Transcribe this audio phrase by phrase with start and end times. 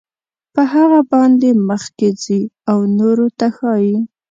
[0.53, 3.97] په هغه باندې مخکې ځي او نورو ته ښایي.